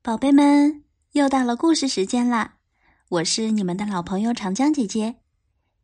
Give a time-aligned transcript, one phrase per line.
[0.00, 2.54] 宝贝们，又到了故事时间啦！
[3.08, 5.16] 我是你们的老朋友长江姐姐。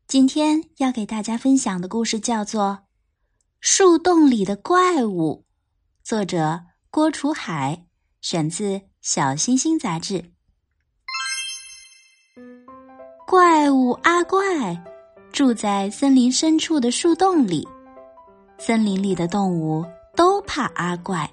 [0.06, 2.62] 今天要给大家分享的故事叫做
[3.60, 5.44] 《树洞里的怪物》，
[6.08, 7.86] 作者郭楚海，
[8.20, 10.32] 选自《小星星》杂志。
[13.26, 14.40] 怪物阿怪
[15.32, 17.66] 住在森林深处的树洞里，
[18.58, 19.84] 森林里的动物
[20.14, 21.28] 都怕阿怪。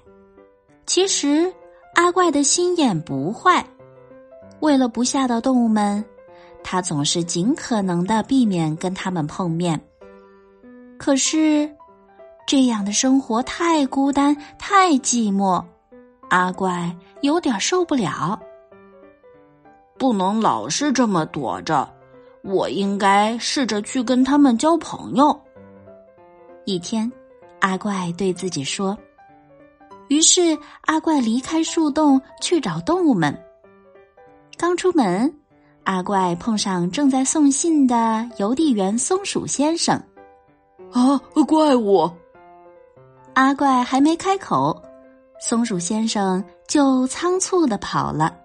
[0.84, 1.50] 其实。
[1.94, 3.64] 阿怪的心眼不坏，
[4.60, 6.04] 为了不吓到动物们，
[6.64, 9.80] 他总是尽可能的避免跟他们碰面。
[10.98, 11.70] 可是，
[12.46, 15.62] 这样的生活太孤单、太寂寞，
[16.30, 18.40] 阿怪有点受不了。
[19.98, 21.88] 不能老是这么躲着，
[22.42, 25.38] 我应该试着去跟他们交朋友。
[26.64, 27.10] 一天，
[27.60, 28.96] 阿怪对自己说。
[30.12, 33.34] 于是，阿怪离开树洞去找动物们。
[34.58, 35.34] 刚出门，
[35.84, 39.96] 阿怪碰上正在送信的邮递员松鼠先生。
[40.92, 41.16] 啊，
[41.48, 42.10] 怪物！
[43.32, 44.82] 阿怪还没开口，
[45.40, 48.36] 松鼠先生就仓促的跑了，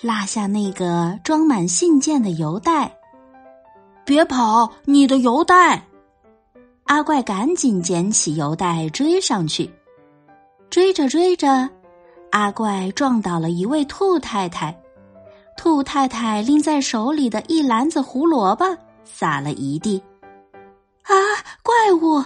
[0.00, 2.96] 落下那个装满信件的邮袋。
[4.06, 5.86] 别跑，你的邮袋！
[6.84, 9.70] 阿怪赶紧捡起邮袋追上去。
[10.76, 11.70] 追着追着，
[12.32, 14.78] 阿怪撞倒了一位兔太太。
[15.56, 20.02] 兔太太拎在手里的一篮子胡萝卜撒了一地。
[21.04, 21.16] 啊！
[21.62, 22.22] 怪物！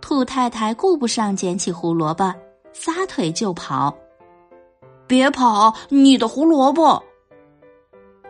[0.00, 2.32] 兔太太顾不上捡起胡萝卜，
[2.72, 3.92] 撒腿就跑。
[5.08, 5.74] 别跑！
[5.88, 7.02] 你的胡萝卜！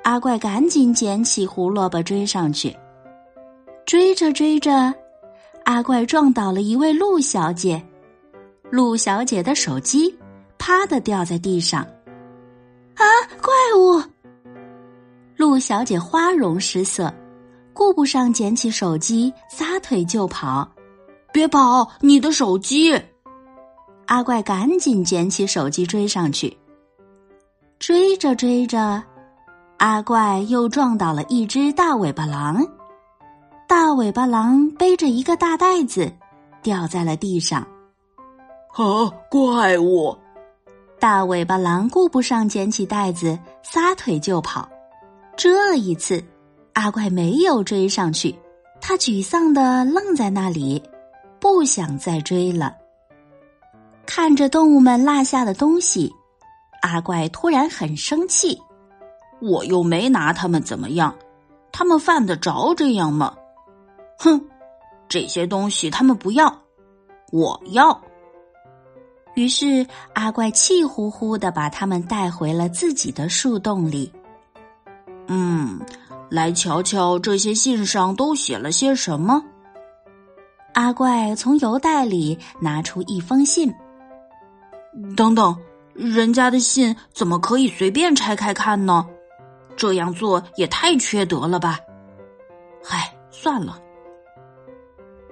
[0.04, 2.74] 阿怪赶紧捡起胡萝卜追上去。
[3.84, 4.94] 追着追着，
[5.64, 7.84] 阿怪撞倒了一位鹿小姐。
[8.70, 10.14] 陆小姐的手机
[10.58, 11.80] 啪的掉在地上，
[12.94, 13.04] 啊！
[13.40, 14.02] 怪物！
[15.36, 17.12] 陆小姐花容失色，
[17.72, 20.68] 顾不上捡起手机，撒腿就跑。
[21.32, 21.90] 别跑！
[22.00, 22.92] 你的手机！
[24.06, 26.54] 阿怪赶紧捡起手机追上去。
[27.78, 29.02] 追着追着，
[29.78, 32.66] 阿怪又撞倒了一只大尾巴狼。
[33.66, 36.12] 大尾巴狼背着一个大袋子，
[36.62, 37.66] 掉在了地上。
[38.74, 39.08] 啊！
[39.30, 40.16] 怪物！
[41.00, 44.68] 大尾巴狼顾不上捡起袋子，撒腿就跑。
[45.36, 46.22] 这一次，
[46.72, 48.36] 阿怪没有追上去，
[48.80, 50.82] 他沮丧的愣在那里，
[51.40, 52.74] 不想再追了。
[54.06, 56.12] 看着动物们落下的东西，
[56.82, 58.60] 阿怪突然很生气。
[59.40, 61.14] 我又没拿他们怎么样，
[61.70, 63.34] 他们犯得着这样吗？
[64.18, 64.40] 哼！
[65.08, 66.52] 这些东西他们不要，
[67.30, 68.00] 我要。
[69.38, 74.12] 于是，阿怪气呼呼的把他们带回了自己的树洞里。
[75.28, 75.80] 嗯，
[76.28, 79.40] 来瞧瞧这些信上都写了些什么。
[80.74, 83.72] 阿怪从邮袋里拿出一封信。
[85.16, 85.56] 等等，
[85.94, 89.06] 人家的信怎么可以随便拆开看呢？
[89.76, 91.78] 这样做也太缺德了吧！
[92.90, 93.80] 唉，算了。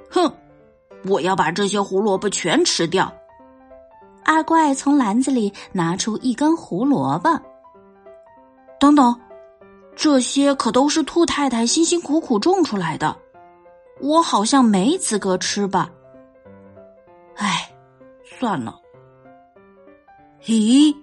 [0.08, 0.32] 哼，
[1.06, 3.12] 我要把这些胡萝卜全吃掉。
[4.26, 7.30] 阿怪从篮子里拿出一根胡萝卜。
[8.78, 9.18] 等等，
[9.94, 13.16] 这些可都是兔太太辛辛苦苦种出来的，
[14.00, 15.88] 我好像没资格吃吧？
[17.36, 17.70] 唉，
[18.24, 18.78] 算了。
[20.44, 20.94] 咦，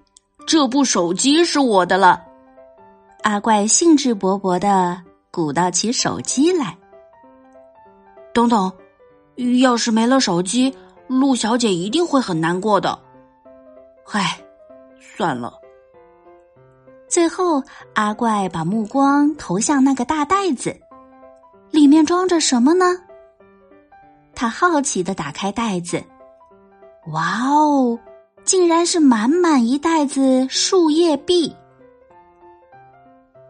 [0.45, 2.22] 这部手机是我的了。
[3.23, 5.01] 阿怪兴致勃勃的
[5.31, 6.78] 鼓捣起手机来。
[8.34, 8.72] 等等，
[9.61, 10.75] 要是没了手机，
[11.07, 13.00] 陆小姐一定会很难过的。
[14.12, 14.40] 唉，
[15.00, 15.53] 算了。
[17.08, 20.75] 最后，阿怪把目光投向那个大袋子，
[21.72, 22.86] 里面装着什么呢？
[24.36, 26.03] 他好奇的打开袋子，
[27.12, 28.00] 哇哦，
[28.44, 31.56] 竟然是满满一袋子树叶币！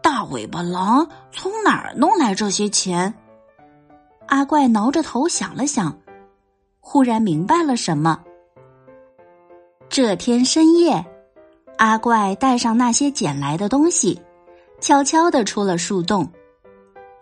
[0.02, 3.12] 大尾巴狼从哪儿弄来这些钱？
[4.26, 5.98] 阿怪挠着头想了想，
[6.80, 8.22] 忽然明白了什么。
[9.94, 11.06] 这天深夜，
[11.76, 14.20] 阿怪带上那些捡来的东西，
[14.80, 16.28] 悄悄的出了树洞。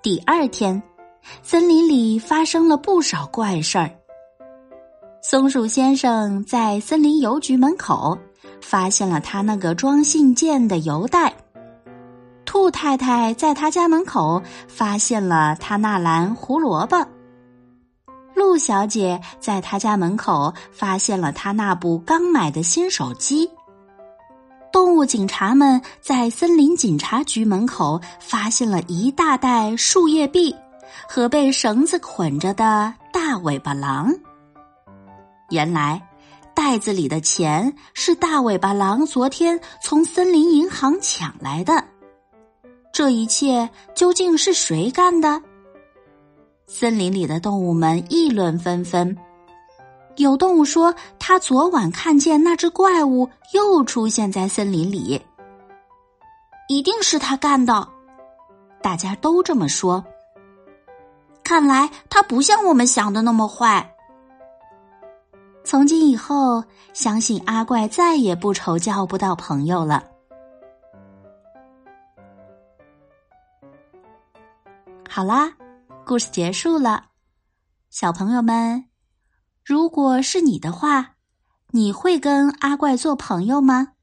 [0.03, 0.83] 第二天，
[1.43, 3.91] 森林里发生了不少怪事儿。
[5.21, 8.17] 松鼠先生在森林邮局门口
[8.63, 11.31] 发现了他那个装信件的邮袋，
[12.47, 17.07] 兔太太在他家门口发现了他那篮胡萝卜。
[18.35, 23.51] 陆小姐在她家门口发现了她那部刚买的新手机。
[24.73, 30.55] 动物警察们在森林警察局门口发现了一大袋树叶币
[31.07, 34.11] 和被绳子捆着的大尾巴狼。
[35.51, 36.01] 原来，
[36.55, 41.85] 袋子里的钱是大尾巴狼昨天从森林银行抢来的。
[42.95, 45.43] 这一切究竟是谁干的？
[46.67, 49.17] 森林里的动物们议论纷纷。
[50.17, 55.21] 有动物说，他昨晚看见那只怪物又出现在森林里，
[56.69, 57.89] 一定是他干的。
[58.83, 60.05] 大家都这么说。
[61.45, 63.95] 看来他不像我们想的那么坏。
[65.65, 66.63] 从今以后，
[66.93, 70.05] 相信阿怪再也不愁交不到朋友了。
[75.09, 75.53] 好啦，
[76.13, 77.07] 故事结束了，
[77.89, 78.85] 小朋友们。
[79.65, 81.15] 如果是你的话，
[81.71, 83.95] 你会跟阿怪做朋友吗？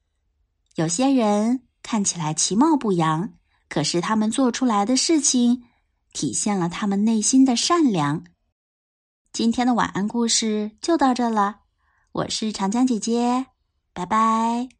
[0.73, 3.33] 有些人看起来其貌不扬，
[3.69, 5.65] 可是他们做出来的事情
[6.11, 8.23] 体现了他们内心的善良。
[9.31, 11.57] 今天的晚安故事就到这了，
[12.11, 13.45] 我是长江姐姐，
[13.93, 14.78] 拜拜。